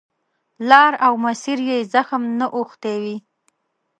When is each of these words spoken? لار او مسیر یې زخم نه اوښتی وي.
لار 0.69 0.93
او 1.05 1.13
مسیر 1.25 1.59
یې 1.69 1.77
زخم 1.93 2.21
نه 2.39 2.47
اوښتی 2.55 2.95
وي. 3.03 3.17